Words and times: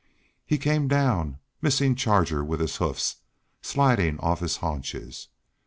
He 0.47 0.57
came 0.57 0.87
down, 0.87 1.37
missing 1.61 1.93
Charger 1.93 2.43
with 2.43 2.59
his 2.59 2.77
hoofs, 2.77 3.17
sliding 3.61 4.19
off 4.19 4.39
his 4.39 4.57
haunches. 4.57 5.27